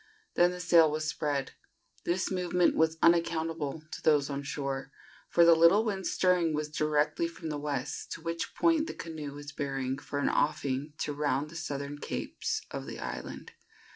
Then 0.33 0.49
the 0.49 0.59
sail 0.59 0.89
was 0.89 1.05
spread. 1.07 1.51
This 2.05 2.31
movement 2.31 2.75
was 2.75 2.97
unaccountable 3.03 3.83
to 3.91 4.01
those 4.01 4.31
on 4.31 4.41
shore, 4.41 4.91
for 5.29 5.45
the 5.45 5.53
little 5.53 5.85
wind 5.85 6.07
stirring 6.07 6.55
was 6.55 6.69
directly 6.69 7.27
from 7.27 7.49
the 7.49 7.59
west, 7.59 8.11
to 8.13 8.21
which 8.21 8.55
point 8.55 8.87
the 8.87 8.95
canoe 8.95 9.33
was 9.33 9.51
bearing 9.51 9.99
for 9.99 10.17
an 10.17 10.27
offing 10.27 10.93
to 11.01 11.13
round 11.13 11.51
the 11.51 11.55
southern 11.55 11.99
capes 11.99 12.65
of 12.71 12.87
the 12.87 12.97
island. 12.97 13.51